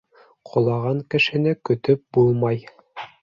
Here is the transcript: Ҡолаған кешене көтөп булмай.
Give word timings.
Ҡолаған 0.51 1.03
кешене 1.15 1.53
көтөп 1.71 2.03
булмай. 2.19 2.65